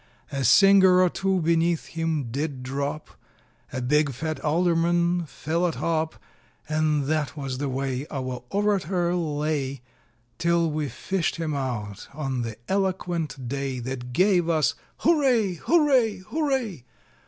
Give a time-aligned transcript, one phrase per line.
[0.31, 3.11] A singer or two beneath him did drop
[3.71, 6.15] A big fat alderman fell atop;
[6.67, 9.81] And that was the way Our orator lay,
[10.39, 15.59] Till we fished him out, on the eloquent day, That gave us _Hurray!
[15.59, 16.23] Hurray!
[16.31, 16.83] Hurray!